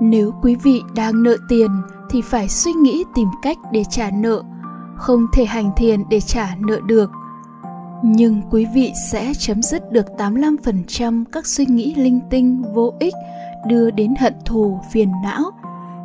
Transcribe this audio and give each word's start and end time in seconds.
nếu 0.00 0.32
quý 0.42 0.56
vị 0.62 0.82
đang 0.94 1.22
nợ 1.22 1.36
tiền 1.48 1.70
thì 2.10 2.22
phải 2.22 2.48
suy 2.48 2.72
nghĩ 2.72 3.04
tìm 3.14 3.28
cách 3.42 3.58
để 3.72 3.84
trả 3.90 4.10
nợ, 4.10 4.42
không 4.96 5.26
thể 5.32 5.44
hành 5.44 5.70
thiền 5.76 6.02
để 6.10 6.20
trả 6.20 6.54
nợ 6.58 6.80
được. 6.86 7.10
Nhưng 8.02 8.42
quý 8.50 8.66
vị 8.74 8.92
sẽ 9.10 9.32
chấm 9.38 9.62
dứt 9.62 9.92
được 9.92 10.06
85% 10.18 11.24
các 11.32 11.46
suy 11.46 11.66
nghĩ 11.66 11.94
linh 11.94 12.20
tinh 12.30 12.62
vô 12.74 12.94
ích, 12.98 13.14
đưa 13.66 13.90
đến 13.90 14.14
hận 14.18 14.34
thù, 14.44 14.80
phiền 14.92 15.12
não. 15.24 15.50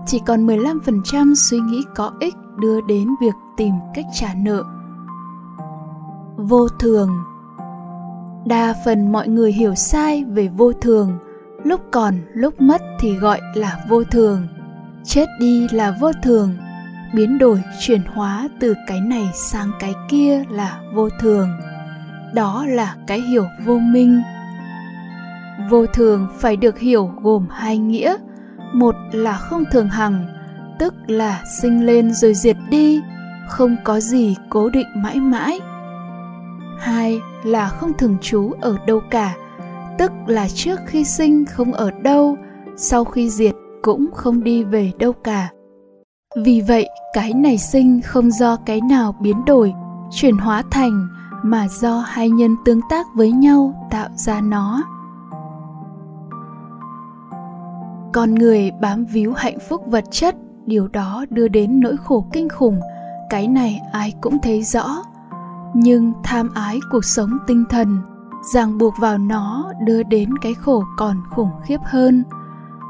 Chỉ 0.05 0.21
còn 0.25 0.47
15% 0.47 1.33
suy 1.35 1.59
nghĩ 1.59 1.83
có 1.95 2.11
ích 2.19 2.35
đưa 2.57 2.81
đến 2.81 3.07
việc 3.21 3.33
tìm 3.57 3.73
cách 3.93 4.05
trả 4.13 4.33
nợ. 4.33 4.63
Vô 6.37 6.67
thường. 6.79 7.09
Đa 8.45 8.75
phần 8.85 9.11
mọi 9.11 9.27
người 9.27 9.51
hiểu 9.51 9.75
sai 9.75 10.23
về 10.23 10.47
vô 10.47 10.71
thường 10.73 11.17
lúc 11.63 11.81
còn, 11.91 12.15
lúc 12.33 12.61
mất 12.61 12.81
thì 12.99 13.15
gọi 13.15 13.41
là 13.55 13.77
vô 13.89 14.03
thường. 14.03 14.47
Chết 15.03 15.25
đi 15.39 15.67
là 15.71 15.97
vô 15.99 16.11
thường. 16.23 16.57
Biến 17.13 17.37
đổi, 17.37 17.61
chuyển 17.79 18.01
hóa 18.13 18.49
từ 18.59 18.75
cái 18.87 19.01
này 19.01 19.29
sang 19.33 19.71
cái 19.79 19.93
kia 20.09 20.43
là 20.49 20.79
vô 20.93 21.09
thường. 21.19 21.49
Đó 22.33 22.65
là 22.67 22.95
cái 23.07 23.21
hiểu 23.21 23.45
vô 23.65 23.79
minh. 23.79 24.21
Vô 25.69 25.85
thường 25.85 26.27
phải 26.39 26.57
được 26.57 26.79
hiểu 26.79 27.11
gồm 27.21 27.47
hai 27.51 27.77
nghĩa. 27.77 28.15
Một 28.73 28.95
là 29.11 29.33
không 29.33 29.63
thường 29.71 29.89
hằng, 29.89 30.25
tức 30.79 30.93
là 31.07 31.43
sinh 31.61 31.85
lên 31.85 32.13
rồi 32.13 32.33
diệt 32.33 32.57
đi, 32.69 33.01
không 33.47 33.75
có 33.83 33.99
gì 33.99 34.35
cố 34.49 34.69
định 34.69 34.87
mãi 34.95 35.19
mãi. 35.19 35.59
Hai 36.79 37.21
là 37.43 37.67
không 37.67 37.91
thường 37.97 38.17
trú 38.21 38.51
ở 38.61 38.77
đâu 38.87 39.01
cả 39.09 39.33
tức 40.01 40.11
là 40.25 40.47
trước 40.47 40.79
khi 40.85 41.03
sinh 41.03 41.45
không 41.45 41.73
ở 41.73 41.91
đâu, 41.91 42.37
sau 42.77 43.05
khi 43.05 43.29
diệt 43.29 43.55
cũng 43.81 44.09
không 44.13 44.43
đi 44.43 44.63
về 44.63 44.91
đâu 44.99 45.13
cả. 45.13 45.49
Vì 46.43 46.61
vậy, 46.67 46.89
cái 47.13 47.33
này 47.33 47.57
sinh 47.57 48.01
không 48.01 48.31
do 48.31 48.55
cái 48.55 48.81
nào 48.89 49.15
biến 49.21 49.45
đổi, 49.45 49.73
chuyển 50.11 50.37
hóa 50.37 50.63
thành 50.71 51.07
mà 51.43 51.67
do 51.67 51.99
hai 51.99 52.29
nhân 52.29 52.55
tương 52.65 52.81
tác 52.89 53.07
với 53.15 53.31
nhau 53.31 53.87
tạo 53.91 54.09
ra 54.15 54.41
nó. 54.41 54.83
Con 58.13 58.35
người 58.35 58.71
bám 58.81 59.05
víu 59.05 59.33
hạnh 59.33 59.57
phúc 59.69 59.81
vật 59.87 60.03
chất, 60.11 60.35
điều 60.65 60.87
đó 60.87 61.25
đưa 61.29 61.47
đến 61.47 61.79
nỗi 61.79 61.97
khổ 61.97 62.25
kinh 62.33 62.49
khủng, 62.49 62.79
cái 63.29 63.47
này 63.47 63.81
ai 63.91 64.13
cũng 64.21 64.37
thấy 64.43 64.63
rõ. 64.63 65.03
Nhưng 65.73 66.13
tham 66.23 66.49
ái 66.53 66.79
cuộc 66.91 67.05
sống 67.05 67.37
tinh 67.47 67.65
thần 67.69 67.97
ràng 68.41 68.77
buộc 68.77 68.93
vào 68.97 69.17
nó 69.17 69.71
đưa 69.85 70.03
đến 70.03 70.37
cái 70.41 70.53
khổ 70.53 70.83
còn 70.97 71.21
khủng 71.29 71.51
khiếp 71.65 71.79
hơn. 71.85 72.23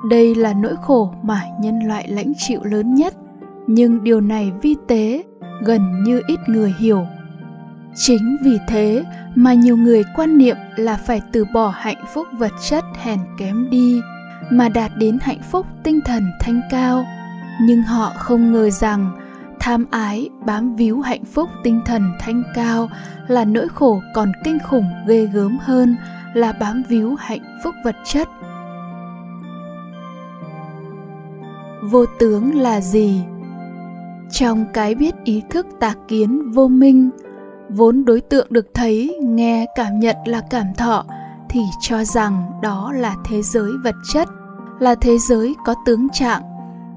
Đây 0.09 0.35
là 0.35 0.53
nỗi 0.53 0.75
khổ 0.81 1.13
mà 1.23 1.41
nhân 1.59 1.79
loại 1.79 2.07
lãnh 2.07 2.33
chịu 2.37 2.59
lớn 2.63 2.93
nhất, 2.95 3.13
nhưng 3.67 4.03
điều 4.03 4.21
này 4.21 4.51
vi 4.61 4.75
tế 4.87 5.23
gần 5.63 6.03
như 6.03 6.21
ít 6.27 6.39
người 6.47 6.75
hiểu. 6.79 7.05
Chính 7.95 8.37
vì 8.43 8.57
thế 8.67 9.03
mà 9.35 9.53
nhiều 9.53 9.77
người 9.77 10.03
quan 10.15 10.37
niệm 10.37 10.57
là 10.75 10.95
phải 10.95 11.21
từ 11.31 11.45
bỏ 11.53 11.73
hạnh 11.75 12.03
phúc 12.13 12.27
vật 12.37 12.51
chất 12.69 12.83
hèn 12.97 13.19
kém 13.37 13.69
đi, 13.69 14.01
mà 14.51 14.69
đạt 14.69 14.91
đến 14.97 15.17
hạnh 15.21 15.41
phúc 15.51 15.65
tinh 15.83 15.99
thần 16.05 16.31
thanh 16.39 16.61
cao. 16.69 17.05
Nhưng 17.61 17.81
họ 17.81 18.11
không 18.17 18.51
ngờ 18.51 18.69
rằng 18.69 19.11
tham 19.61 19.85
ái, 19.91 20.29
bám 20.45 20.75
víu 20.75 21.01
hạnh 21.01 21.25
phúc 21.25 21.49
tinh 21.63 21.81
thần 21.85 22.11
thanh 22.19 22.43
cao 22.55 22.89
là 23.27 23.45
nỗi 23.45 23.67
khổ 23.67 24.01
còn 24.13 24.31
kinh 24.43 24.57
khủng 24.59 24.89
ghê 25.07 25.25
gớm 25.25 25.57
hơn 25.61 25.95
là 26.33 26.53
bám 26.59 26.83
víu 26.89 27.15
hạnh 27.15 27.59
phúc 27.63 27.75
vật 27.83 27.95
chất. 28.05 28.27
Vô 31.83 32.05
tướng 32.19 32.55
là 32.55 32.81
gì? 32.81 33.23
Trong 34.31 34.65
cái 34.73 34.95
biết 34.95 35.15
ý 35.23 35.41
thức 35.49 35.67
tà 35.79 35.93
kiến 36.07 36.51
vô 36.51 36.67
minh, 36.67 37.09
vốn 37.69 38.05
đối 38.05 38.21
tượng 38.21 38.47
được 38.49 38.67
thấy, 38.73 39.19
nghe, 39.23 39.65
cảm 39.75 39.99
nhận 39.99 40.15
là 40.25 40.41
cảm 40.49 40.73
thọ, 40.77 41.05
thì 41.49 41.61
cho 41.81 42.03
rằng 42.03 42.51
đó 42.61 42.91
là 42.95 43.15
thế 43.25 43.41
giới 43.41 43.71
vật 43.83 43.95
chất, 44.13 44.27
là 44.79 44.95
thế 44.95 45.17
giới 45.17 45.55
có 45.65 45.75
tướng 45.85 46.07
trạng 46.09 46.50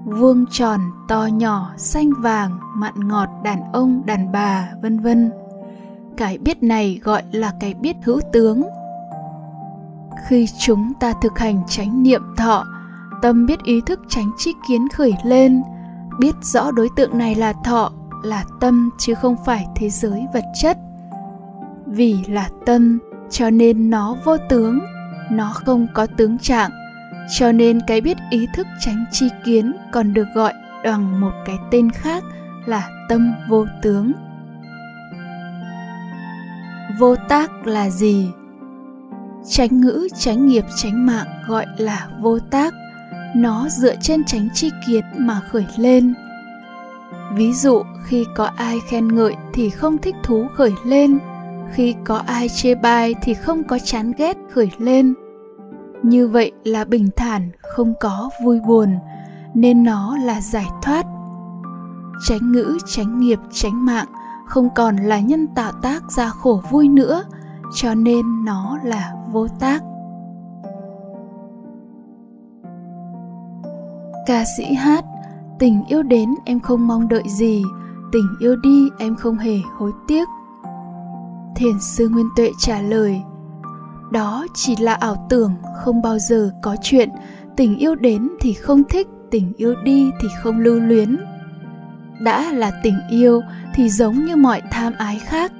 vuông 0.04 0.44
tròn 0.50 0.80
to 1.08 1.26
nhỏ, 1.32 1.70
xanh 1.76 2.10
vàng, 2.18 2.58
mặn 2.74 3.08
ngọt, 3.08 3.28
đàn 3.44 3.72
ông, 3.72 4.02
đàn 4.06 4.32
bà, 4.32 4.68
vân 4.82 4.98
vân. 5.00 5.30
Cái 6.16 6.38
biết 6.38 6.62
này 6.62 7.00
gọi 7.04 7.22
là 7.32 7.52
cái 7.60 7.74
biết 7.74 7.96
hữu 8.02 8.20
tướng. 8.32 8.62
Khi 10.28 10.46
chúng 10.58 10.92
ta 11.00 11.12
thực 11.22 11.38
hành 11.38 11.62
chánh 11.68 12.02
niệm 12.02 12.22
thọ, 12.36 12.64
tâm 13.22 13.46
biết 13.46 13.62
ý 13.62 13.80
thức 13.86 14.00
tránh 14.08 14.30
chi 14.38 14.52
kiến 14.68 14.88
khởi 14.88 15.14
lên, 15.24 15.62
biết 16.18 16.34
rõ 16.42 16.70
đối 16.70 16.88
tượng 16.96 17.18
này 17.18 17.34
là 17.34 17.52
thọ, 17.64 17.92
là 18.22 18.44
tâm 18.60 18.90
chứ 18.98 19.14
không 19.14 19.36
phải 19.46 19.66
thế 19.76 19.90
giới 19.90 20.26
vật 20.34 20.44
chất. 20.62 20.78
Vì 21.86 22.24
là 22.28 22.48
tâm, 22.66 22.98
cho 23.30 23.50
nên 23.50 23.90
nó 23.90 24.16
vô 24.24 24.36
tướng, 24.48 24.80
nó 25.30 25.52
không 25.54 25.86
có 25.94 26.06
tướng 26.16 26.38
trạng 26.38 26.70
cho 27.30 27.52
nên 27.52 27.80
cái 27.86 28.00
biết 28.00 28.16
ý 28.30 28.46
thức 28.54 28.66
tránh 28.80 29.04
chi 29.12 29.28
kiến 29.44 29.72
còn 29.92 30.14
được 30.14 30.26
gọi 30.34 30.52
bằng 30.84 31.20
một 31.20 31.32
cái 31.46 31.56
tên 31.70 31.90
khác 31.90 32.24
là 32.66 32.88
tâm 33.08 33.34
vô 33.48 33.66
tướng. 33.82 34.12
Vô 36.98 37.16
tác 37.28 37.66
là 37.66 37.90
gì? 37.90 38.30
Tránh 39.48 39.80
ngữ 39.80 40.08
tránh 40.18 40.46
nghiệp 40.46 40.64
tránh 40.76 41.06
mạng 41.06 41.26
gọi 41.46 41.66
là 41.78 42.08
vô 42.20 42.38
tác. 42.38 42.74
Nó 43.36 43.68
dựa 43.68 43.94
trên 44.00 44.24
tránh 44.24 44.48
chi 44.54 44.70
kiến 44.86 45.04
mà 45.18 45.40
khởi 45.50 45.66
lên. 45.76 46.14
Ví 47.34 47.52
dụ, 47.52 47.82
khi 48.04 48.24
có 48.34 48.50
ai 48.56 48.80
khen 48.88 49.14
ngợi 49.14 49.34
thì 49.52 49.70
không 49.70 49.98
thích 49.98 50.14
thú 50.22 50.46
khởi 50.54 50.72
lên. 50.86 51.18
Khi 51.72 51.94
có 52.04 52.22
ai 52.26 52.48
chê 52.48 52.74
bai 52.74 53.14
thì 53.22 53.34
không 53.34 53.64
có 53.64 53.78
chán 53.78 54.12
ghét 54.18 54.36
khởi 54.54 54.70
lên 54.78 55.14
như 56.04 56.28
vậy 56.28 56.52
là 56.64 56.84
bình 56.84 57.08
thản, 57.16 57.50
không 57.62 57.94
có 58.00 58.30
vui 58.44 58.60
buồn, 58.60 58.98
nên 59.54 59.84
nó 59.84 60.16
là 60.18 60.40
giải 60.40 60.66
thoát. 60.82 61.06
Tránh 62.28 62.52
ngữ 62.52 62.78
tránh 62.86 63.20
nghiệp 63.20 63.38
tránh 63.52 63.84
mạng 63.84 64.06
không 64.46 64.68
còn 64.74 64.96
là 64.96 65.20
nhân 65.20 65.46
tạo 65.54 65.72
tác 65.72 66.10
ra 66.10 66.28
khổ 66.28 66.62
vui 66.70 66.88
nữa, 66.88 67.24
cho 67.74 67.94
nên 67.94 68.44
nó 68.44 68.78
là 68.84 69.12
vô 69.32 69.48
tác. 69.60 69.82
Ca 74.26 74.44
sĩ 74.56 74.74
hát, 74.74 75.04
tình 75.58 75.84
yêu 75.88 76.02
đến 76.02 76.34
em 76.44 76.60
không 76.60 76.86
mong 76.86 77.08
đợi 77.08 77.22
gì, 77.26 77.62
tình 78.12 78.28
yêu 78.40 78.56
đi 78.56 78.88
em 78.98 79.16
không 79.16 79.38
hề 79.38 79.58
hối 79.76 79.92
tiếc. 80.08 80.28
Thiền 81.56 81.80
sư 81.80 82.08
nguyên 82.08 82.28
tuệ 82.36 82.50
trả 82.58 82.80
lời 82.80 83.22
đó 84.14 84.46
chỉ 84.54 84.76
là 84.76 84.94
ảo 84.94 85.26
tưởng, 85.30 85.54
không 85.84 86.02
bao 86.02 86.18
giờ 86.18 86.50
có 86.62 86.76
chuyện. 86.82 87.08
Tình 87.56 87.76
yêu 87.76 87.94
đến 87.94 88.28
thì 88.40 88.52
không 88.52 88.84
thích, 88.84 89.06
tình 89.30 89.52
yêu 89.56 89.74
đi 89.84 90.10
thì 90.20 90.28
không 90.42 90.58
lưu 90.58 90.80
luyến. 90.80 91.16
Đã 92.20 92.52
là 92.52 92.70
tình 92.82 92.98
yêu 93.10 93.40
thì 93.74 93.88
giống 93.88 94.24
như 94.24 94.36
mọi 94.36 94.62
tham 94.70 94.92
ái 94.98 95.18
khác. 95.18 95.52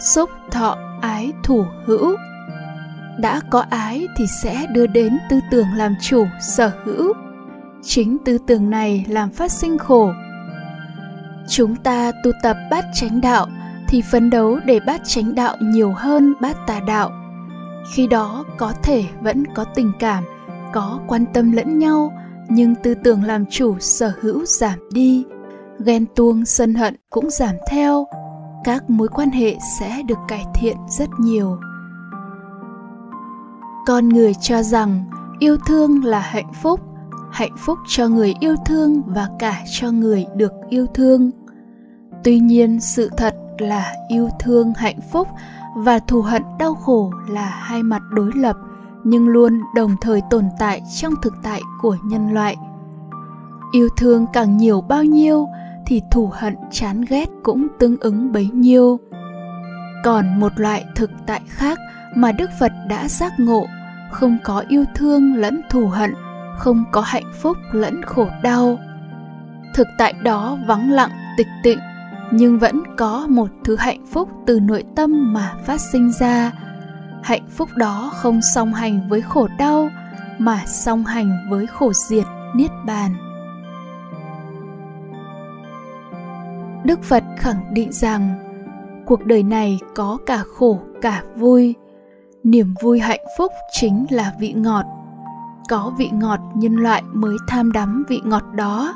Xúc 0.00 0.30
thọ, 0.50 0.76
ái 1.00 1.32
thủ 1.44 1.64
hữu. 1.86 2.16
Đã 3.18 3.40
có 3.50 3.64
ái 3.70 4.06
thì 4.16 4.24
sẽ 4.42 4.66
đưa 4.72 4.86
đến 4.86 5.18
tư 5.30 5.40
tưởng 5.50 5.66
làm 5.76 5.94
chủ, 6.00 6.26
sở 6.40 6.72
hữu. 6.84 7.12
Chính 7.82 8.16
tư 8.24 8.38
tưởng 8.46 8.70
này 8.70 9.04
làm 9.08 9.30
phát 9.30 9.52
sinh 9.52 9.78
khổ. 9.78 10.12
Chúng 11.48 11.76
ta 11.76 12.12
tu 12.24 12.30
tập 12.42 12.56
bát 12.70 12.84
chánh 12.94 13.20
đạo 13.20 13.46
thì 13.88 14.02
phấn 14.02 14.30
đấu 14.30 14.58
để 14.64 14.80
bát 14.86 15.00
chánh 15.04 15.34
đạo 15.34 15.56
nhiều 15.60 15.92
hơn 15.96 16.34
bát 16.40 16.56
tà 16.66 16.80
đạo 16.86 17.10
khi 17.94 18.06
đó 18.06 18.44
có 18.58 18.72
thể 18.82 19.04
vẫn 19.20 19.44
có 19.54 19.64
tình 19.64 19.92
cảm, 19.98 20.24
có 20.72 21.00
quan 21.06 21.24
tâm 21.32 21.52
lẫn 21.52 21.78
nhau, 21.78 22.12
nhưng 22.48 22.74
tư 22.74 22.94
tưởng 22.94 23.22
làm 23.22 23.46
chủ, 23.46 23.78
sở 23.78 24.12
hữu 24.20 24.44
giảm 24.44 24.78
đi, 24.92 25.24
ghen 25.84 26.06
tuông, 26.14 26.44
sân 26.44 26.74
hận 26.74 26.96
cũng 27.10 27.30
giảm 27.30 27.54
theo. 27.70 28.06
Các 28.64 28.90
mối 28.90 29.08
quan 29.08 29.30
hệ 29.30 29.56
sẽ 29.78 30.02
được 30.02 30.18
cải 30.28 30.44
thiện 30.54 30.76
rất 30.98 31.08
nhiều. 31.20 31.58
Con 33.86 34.08
người 34.08 34.34
cho 34.34 34.62
rằng 34.62 35.04
yêu 35.38 35.56
thương 35.66 36.04
là 36.04 36.20
hạnh 36.20 36.52
phúc 36.62 36.80
hạnh 37.30 37.56
phúc 37.56 37.78
cho 37.86 38.08
người 38.08 38.34
yêu 38.40 38.56
thương 38.66 39.02
và 39.06 39.28
cả 39.38 39.62
cho 39.70 39.90
người 39.90 40.26
được 40.36 40.52
yêu 40.68 40.86
thương. 40.86 41.30
Tuy 42.24 42.38
nhiên, 42.38 42.80
sự 42.80 43.10
thật 43.16 43.34
là 43.58 43.94
yêu 44.08 44.28
thương 44.40 44.72
hạnh 44.76 45.00
phúc 45.12 45.28
và 45.78 45.98
thù 45.98 46.22
hận 46.22 46.42
đau 46.58 46.74
khổ 46.74 47.12
là 47.28 47.46
hai 47.46 47.82
mặt 47.82 48.02
đối 48.10 48.30
lập, 48.34 48.56
nhưng 49.04 49.28
luôn 49.28 49.60
đồng 49.74 49.96
thời 50.00 50.22
tồn 50.30 50.44
tại 50.58 50.82
trong 51.00 51.14
thực 51.22 51.34
tại 51.42 51.60
của 51.82 51.96
nhân 52.04 52.34
loại. 52.34 52.56
Yêu 53.72 53.88
thương 53.96 54.26
càng 54.32 54.56
nhiều 54.56 54.80
bao 54.80 55.04
nhiêu, 55.04 55.46
thì 55.86 56.02
thù 56.10 56.30
hận, 56.32 56.56
chán 56.70 57.04
ghét 57.08 57.28
cũng 57.42 57.66
tương 57.78 57.96
ứng 58.00 58.32
bấy 58.32 58.48
nhiêu. 58.52 59.00
Còn 60.04 60.40
một 60.40 60.52
loại 60.56 60.84
thực 60.96 61.10
tại 61.26 61.40
khác 61.48 61.78
mà 62.16 62.32
đức 62.32 62.50
phật 62.60 62.72
đã 62.88 63.08
giác 63.08 63.32
ngộ, 63.38 63.66
không 64.10 64.38
có 64.44 64.64
yêu 64.68 64.84
thương 64.94 65.34
lẫn 65.34 65.60
thù 65.70 65.86
hận, 65.86 66.14
không 66.58 66.84
có 66.92 67.00
hạnh 67.00 67.32
phúc 67.42 67.56
lẫn 67.72 68.02
khổ 68.02 68.26
đau. 68.42 68.78
Thực 69.74 69.86
tại 69.98 70.14
đó 70.22 70.58
vắng 70.66 70.90
lặng, 70.90 71.10
tịch 71.36 71.48
tịnh 71.62 71.78
nhưng 72.32 72.58
vẫn 72.58 72.82
có 72.96 73.26
một 73.28 73.48
thứ 73.64 73.76
hạnh 73.76 74.06
phúc 74.12 74.28
từ 74.46 74.60
nội 74.60 74.84
tâm 74.94 75.32
mà 75.32 75.54
phát 75.64 75.80
sinh 75.92 76.12
ra. 76.12 76.52
Hạnh 77.22 77.46
phúc 77.56 77.68
đó 77.76 78.10
không 78.14 78.40
song 78.54 78.74
hành 78.74 79.08
với 79.08 79.20
khổ 79.20 79.48
đau, 79.58 79.88
mà 80.38 80.62
song 80.66 81.04
hành 81.04 81.30
với 81.50 81.66
khổ 81.66 81.92
diệt, 81.92 82.26
niết 82.54 82.70
bàn. 82.86 83.14
Đức 86.84 87.02
phật 87.02 87.24
khẳng 87.36 87.74
định 87.74 87.92
rằng, 87.92 88.34
cuộc 89.06 89.24
đời 89.24 89.42
này 89.42 89.78
có 89.94 90.18
cả 90.26 90.42
khổ, 90.54 90.80
cả 91.02 91.22
vui. 91.36 91.74
Niềm 92.44 92.74
vui 92.82 93.00
hạnh 93.00 93.24
phúc 93.38 93.52
chính 93.72 94.06
là 94.10 94.32
vị 94.40 94.52
ngọt. 94.52 94.84
Có 95.68 95.92
vị 95.98 96.10
ngọt 96.12 96.40
nhân 96.54 96.76
loại 96.76 97.02
mới 97.12 97.36
tham 97.48 97.72
đắm 97.72 98.04
vị 98.08 98.20
ngọt 98.24 98.44
đó 98.54 98.94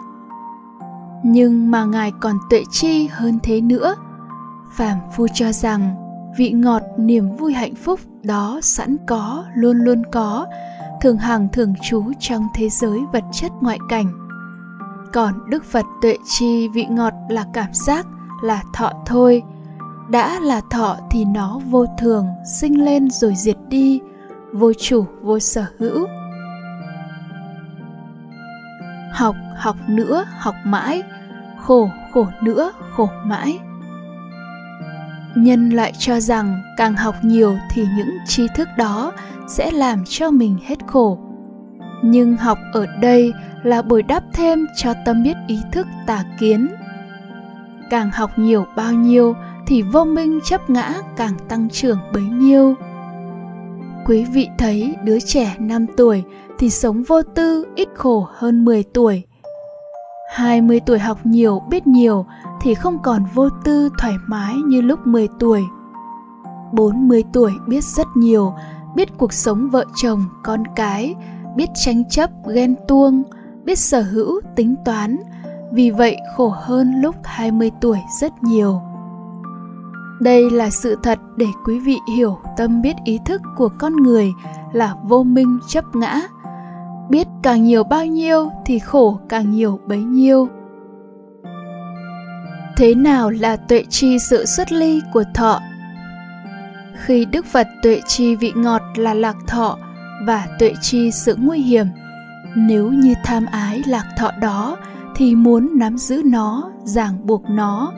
nhưng 1.22 1.70
mà 1.70 1.84
ngài 1.84 2.12
còn 2.20 2.38
tuệ 2.50 2.64
chi 2.70 3.08
hơn 3.12 3.38
thế 3.42 3.60
nữa. 3.60 3.94
Phàm 4.76 4.98
phu 5.16 5.26
cho 5.34 5.52
rằng, 5.52 5.94
vị 6.36 6.50
ngọt 6.50 6.82
niềm 6.98 7.36
vui 7.36 7.52
hạnh 7.52 7.74
phúc 7.74 8.00
đó 8.22 8.58
sẵn 8.62 8.96
có, 9.06 9.44
luôn 9.54 9.76
luôn 9.76 10.02
có, 10.12 10.46
thường 11.00 11.18
hằng 11.18 11.48
thường 11.52 11.74
trú 11.82 12.04
trong 12.20 12.48
thế 12.54 12.68
giới 12.68 13.00
vật 13.12 13.24
chất 13.32 13.52
ngoại 13.60 13.78
cảnh. 13.88 14.06
Còn 15.12 15.50
đức 15.50 15.64
phật 15.64 15.84
tuệ 16.02 16.16
chi 16.24 16.68
vị 16.68 16.86
ngọt 16.90 17.12
là 17.28 17.44
cảm 17.52 17.68
giác, 17.72 18.06
là 18.42 18.62
thọ 18.74 18.92
thôi. 19.06 19.42
Đã 20.10 20.40
là 20.40 20.60
thọ 20.70 20.96
thì 21.10 21.24
nó 21.24 21.60
vô 21.70 21.86
thường, 21.98 22.26
sinh 22.60 22.84
lên 22.84 23.10
rồi 23.10 23.34
diệt 23.36 23.56
đi, 23.68 24.00
vô 24.52 24.72
chủ, 24.72 25.06
vô 25.22 25.38
sở 25.38 25.66
hữu. 25.78 26.06
Học 29.12 29.36
học 29.56 29.76
nữa, 29.88 30.24
học 30.38 30.54
mãi 30.64 31.02
khổ 31.62 31.90
khổ 32.12 32.26
nữa, 32.42 32.72
khổ 32.90 33.08
mãi. 33.24 33.58
Nhân 35.36 35.70
lại 35.70 35.92
cho 35.98 36.20
rằng 36.20 36.62
càng 36.76 36.96
học 36.96 37.14
nhiều 37.22 37.56
thì 37.70 37.86
những 37.96 38.16
tri 38.26 38.46
thức 38.56 38.68
đó 38.76 39.12
sẽ 39.48 39.70
làm 39.70 40.04
cho 40.08 40.30
mình 40.30 40.58
hết 40.66 40.78
khổ. 40.86 41.18
Nhưng 42.02 42.36
học 42.36 42.58
ở 42.72 42.86
đây 43.00 43.32
là 43.62 43.82
bồi 43.82 44.02
đắp 44.02 44.24
thêm 44.32 44.66
cho 44.76 44.94
tâm 45.04 45.22
biết 45.22 45.36
ý 45.48 45.58
thức 45.72 45.86
tà 46.06 46.24
kiến. 46.38 46.68
Càng 47.90 48.10
học 48.10 48.30
nhiều 48.36 48.66
bao 48.76 48.92
nhiêu 48.92 49.34
thì 49.66 49.82
vô 49.82 50.04
minh 50.04 50.40
chấp 50.44 50.70
ngã 50.70 50.94
càng 51.16 51.34
tăng 51.48 51.70
trưởng 51.70 51.98
bấy 52.12 52.22
nhiêu. 52.22 52.74
Quý 54.06 54.24
vị 54.24 54.48
thấy 54.58 54.96
đứa 55.04 55.20
trẻ 55.20 55.56
5 55.58 55.86
tuổi 55.96 56.22
thì 56.58 56.70
sống 56.70 57.02
vô 57.02 57.22
tư 57.22 57.66
ít 57.74 57.88
khổ 57.94 58.28
hơn 58.32 58.64
10 58.64 58.82
tuổi. 58.82 59.22
20 60.32 60.80
tuổi 60.80 60.98
học 60.98 61.18
nhiều 61.24 61.62
biết 61.70 61.86
nhiều 61.86 62.26
thì 62.60 62.74
không 62.74 62.98
còn 63.02 63.24
vô 63.34 63.48
tư 63.64 63.88
thoải 63.98 64.14
mái 64.26 64.54
như 64.54 64.80
lúc 64.80 65.06
10 65.06 65.28
tuổi. 65.38 65.62
40 66.72 67.24
tuổi 67.32 67.52
biết 67.66 67.84
rất 67.84 68.06
nhiều, 68.14 68.54
biết 68.94 69.08
cuộc 69.18 69.32
sống 69.32 69.70
vợ 69.70 69.84
chồng, 69.94 70.24
con 70.42 70.62
cái, 70.76 71.14
biết 71.56 71.68
tranh 71.84 72.08
chấp, 72.08 72.30
ghen 72.54 72.74
tuông, 72.88 73.22
biết 73.64 73.78
sở 73.78 74.02
hữu, 74.02 74.40
tính 74.56 74.74
toán, 74.84 75.16
vì 75.72 75.90
vậy 75.90 76.16
khổ 76.36 76.54
hơn 76.62 77.00
lúc 77.00 77.14
20 77.24 77.70
tuổi 77.80 77.98
rất 78.20 78.42
nhiều. 78.42 78.80
Đây 80.20 80.50
là 80.50 80.70
sự 80.70 80.96
thật 81.02 81.18
để 81.36 81.46
quý 81.64 81.78
vị 81.78 81.98
hiểu 82.16 82.38
tâm 82.56 82.82
biết 82.82 82.96
ý 83.04 83.18
thức 83.24 83.42
của 83.56 83.68
con 83.78 83.96
người 83.96 84.32
là 84.72 84.94
vô 85.02 85.22
minh 85.22 85.58
chấp 85.68 85.96
ngã, 85.96 86.20
biết 87.10 87.26
càng 87.42 87.64
nhiều 87.64 87.84
bao 87.84 88.06
nhiêu 88.06 88.50
thì 88.66 88.78
khổ 88.78 89.18
càng 89.28 89.50
nhiều 89.50 89.80
bấy 89.86 89.98
nhiêu. 89.98 90.48
Thế 92.76 92.94
nào 92.94 93.30
là 93.30 93.56
tuệ 93.56 93.84
chi 93.88 94.18
sự 94.18 94.46
xuất 94.46 94.72
ly 94.72 95.00
của 95.12 95.24
thọ? 95.34 95.60
Khi 97.04 97.24
đức 97.24 97.46
phật 97.46 97.68
tuệ 97.82 98.00
chi 98.06 98.36
vị 98.36 98.52
ngọt 98.56 98.82
là 98.96 99.14
lạc 99.14 99.36
thọ 99.46 99.78
và 100.26 100.46
tuệ 100.58 100.74
chi 100.80 101.10
sự 101.10 101.36
nguy 101.38 101.58
hiểm, 101.58 101.86
nếu 102.56 102.90
như 102.90 103.14
tham 103.24 103.46
ái 103.46 103.82
lạc 103.86 104.04
thọ 104.18 104.30
đó 104.40 104.76
thì 105.16 105.34
muốn 105.34 105.78
nắm 105.78 105.98
giữ 105.98 106.22
nó, 106.24 106.70
ràng 106.84 107.26
buộc 107.26 107.50
nó. 107.50 107.92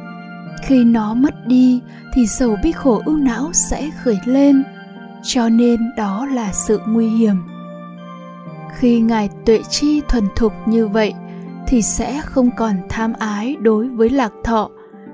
Khi 0.63 0.85
nó 0.85 1.15
mất 1.15 1.47
đi 1.47 1.81
thì 2.15 2.27
sầu 2.27 2.57
bi 2.63 2.73
khổ 2.73 3.03
ưu 3.05 3.17
não 3.17 3.51
sẽ 3.53 3.91
khởi 4.03 4.19
lên, 4.25 4.63
cho 5.23 5.49
nên 5.49 5.81
đó 5.97 6.27
là 6.27 6.53
sự 6.53 6.81
nguy 6.87 7.09
hiểm 7.09 7.37
khi 8.75 9.01
ngài 9.01 9.29
tuệ 9.47 9.61
chi 9.71 10.03
thuần 10.09 10.25
thục 10.37 10.53
như 10.67 10.89
vậy, 10.89 11.15
thì 11.67 11.83
sẽ 11.83 12.21
không 12.25 12.51
còn 12.57 12.77
tham 12.89 13.13
ái 13.19 13.57
đối 13.61 13.89
với 13.89 14.11
lạc 14.11 14.33
thọ. 14.45 14.71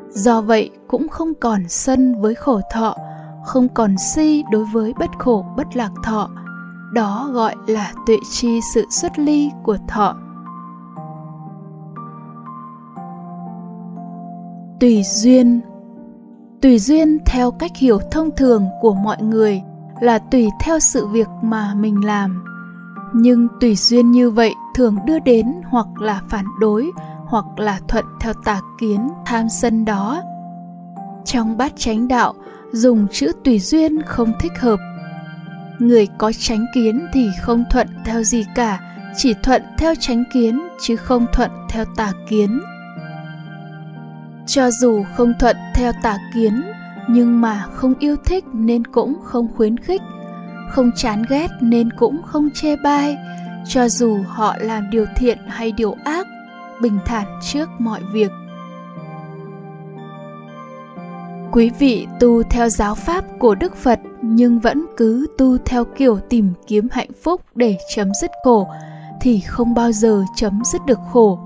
Do 0.08 0.40
vậy 0.40 0.70
cũng 0.88 1.08
không 1.08 1.34
còn 1.34 1.68
sân 1.68 2.20
với 2.20 2.34
khổ 2.34 2.60
thọ, 2.72 2.96
không 3.44 3.68
còn 3.68 3.94
si 4.14 4.44
đối 4.50 4.64
với 4.64 4.92
bất 4.98 5.10
khổ, 5.18 5.44
bất 5.56 5.76
lạc 5.76 5.90
thọ. 6.04 6.30
Đó 6.92 7.28
gọi 7.32 7.54
là 7.66 7.92
tuệ 8.06 8.16
chi 8.30 8.60
sự 8.74 8.86
xuất 8.90 9.18
ly 9.18 9.50
của 9.62 9.76
thọ. 9.88 10.16
Tùy 14.80 15.02
duyên. 15.04 15.60
Tùy 16.60 16.78
duyên 16.78 17.18
theo 17.26 17.50
cách 17.50 17.76
hiểu 17.76 17.98
thông 18.10 18.30
thường 18.36 18.66
của 18.80 18.94
mọi 18.94 19.22
người 19.22 19.62
là 20.00 20.18
tùy 20.18 20.48
theo 20.60 20.78
sự 20.78 21.06
việc 21.06 21.28
mà 21.42 21.74
mình 21.74 22.04
làm 22.04 22.49
nhưng 23.12 23.48
tùy 23.60 23.76
duyên 23.76 24.10
như 24.10 24.30
vậy 24.30 24.54
thường 24.74 24.96
đưa 25.06 25.18
đến 25.18 25.46
hoặc 25.70 25.86
là 26.00 26.22
phản 26.28 26.44
đối, 26.60 26.90
hoặc 27.26 27.44
là 27.56 27.80
thuận 27.88 28.04
theo 28.20 28.32
tà 28.44 28.60
kiến 28.80 29.08
tham 29.26 29.48
sân 29.48 29.84
đó. 29.84 30.22
Trong 31.24 31.56
bát 31.56 31.72
chánh 31.76 32.08
đạo, 32.08 32.34
dùng 32.72 33.06
chữ 33.12 33.32
tùy 33.44 33.58
duyên 33.58 34.02
không 34.02 34.32
thích 34.40 34.52
hợp. 34.60 34.78
Người 35.78 36.08
có 36.18 36.32
chánh 36.38 36.66
kiến 36.74 37.06
thì 37.12 37.28
không 37.42 37.64
thuận 37.70 37.88
theo 38.04 38.22
gì 38.22 38.44
cả, 38.54 38.80
chỉ 39.16 39.34
thuận 39.42 39.62
theo 39.78 39.94
chánh 40.00 40.24
kiến 40.32 40.60
chứ 40.80 40.96
không 40.96 41.26
thuận 41.32 41.50
theo 41.68 41.84
tà 41.96 42.12
kiến. 42.28 42.60
Cho 44.46 44.70
dù 44.70 45.04
không 45.16 45.32
thuận 45.40 45.56
theo 45.74 45.92
tà 46.02 46.18
kiến, 46.34 46.62
nhưng 47.08 47.40
mà 47.40 47.64
không 47.74 47.94
yêu 47.98 48.16
thích 48.24 48.44
nên 48.52 48.86
cũng 48.86 49.16
không 49.24 49.48
khuyến 49.56 49.76
khích 49.76 50.02
không 50.72 50.90
chán 50.96 51.22
ghét 51.28 51.48
nên 51.60 51.92
cũng 51.92 52.22
không 52.22 52.48
chê 52.54 52.76
bai, 52.76 53.16
cho 53.66 53.88
dù 53.88 54.18
họ 54.26 54.54
làm 54.60 54.90
điều 54.90 55.06
thiện 55.16 55.38
hay 55.46 55.72
điều 55.72 55.96
ác, 56.04 56.26
bình 56.80 56.98
thản 57.04 57.26
trước 57.42 57.68
mọi 57.78 58.00
việc. 58.12 58.30
Quý 61.52 61.70
vị 61.78 62.06
tu 62.20 62.42
theo 62.42 62.68
giáo 62.68 62.94
pháp 62.94 63.24
của 63.38 63.54
đức 63.54 63.76
phật 63.76 64.00
nhưng 64.22 64.58
vẫn 64.58 64.86
cứ 64.96 65.26
tu 65.38 65.56
theo 65.58 65.84
kiểu 65.84 66.18
tìm 66.28 66.52
kiếm 66.66 66.88
hạnh 66.90 67.10
phúc 67.22 67.40
để 67.54 67.76
chấm 67.94 68.14
dứt 68.20 68.30
khổ, 68.44 68.68
thì 69.20 69.40
không 69.40 69.74
bao 69.74 69.92
giờ 69.92 70.24
chấm 70.36 70.62
dứt 70.72 70.80
được 70.86 70.98
khổ. 71.12 71.38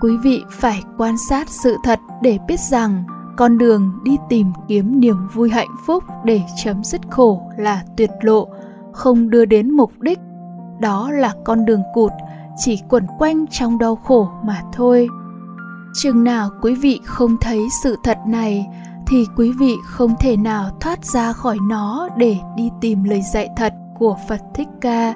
Quý 0.00 0.16
vị 0.16 0.42
phải 0.50 0.82
quan 0.98 1.16
sát 1.28 1.48
sự 1.48 1.76
thật 1.84 1.98
để 2.22 2.38
biết 2.48 2.60
rằng 2.60 3.04
con 3.38 3.58
đường 3.58 3.92
đi 4.02 4.16
tìm 4.28 4.52
kiếm 4.68 5.00
niềm 5.00 5.16
vui 5.34 5.50
hạnh 5.50 5.76
phúc 5.86 6.04
để 6.24 6.42
chấm 6.64 6.84
dứt 6.84 7.00
khổ 7.10 7.42
là 7.56 7.82
tuyệt 7.96 8.10
lộ, 8.20 8.48
không 8.92 9.30
đưa 9.30 9.44
đến 9.44 9.70
mục 9.70 10.00
đích. 10.00 10.18
Đó 10.80 11.10
là 11.10 11.34
con 11.44 11.64
đường 11.64 11.82
cụt, 11.94 12.12
chỉ 12.56 12.80
quẩn 12.88 13.06
quanh 13.18 13.46
trong 13.46 13.78
đau 13.78 13.96
khổ 13.96 14.28
mà 14.44 14.62
thôi. 14.72 15.08
Chừng 15.94 16.24
nào 16.24 16.50
quý 16.62 16.74
vị 16.74 17.00
không 17.04 17.36
thấy 17.40 17.68
sự 17.82 17.96
thật 18.04 18.18
này, 18.26 18.66
thì 19.06 19.26
quý 19.36 19.52
vị 19.58 19.74
không 19.84 20.14
thể 20.20 20.36
nào 20.36 20.70
thoát 20.80 21.04
ra 21.04 21.32
khỏi 21.32 21.58
nó 21.68 22.08
để 22.16 22.36
đi 22.56 22.70
tìm 22.80 23.04
lời 23.04 23.22
dạy 23.32 23.48
thật 23.56 23.74
của 23.98 24.16
phật 24.28 24.40
thích 24.54 24.68
ca, 24.80 25.14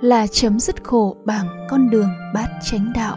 là 0.00 0.26
chấm 0.26 0.60
dứt 0.60 0.84
khổ 0.84 1.16
bằng 1.24 1.46
con 1.70 1.90
đường 1.90 2.10
bát 2.34 2.48
chánh 2.64 2.92
đạo. 2.94 3.16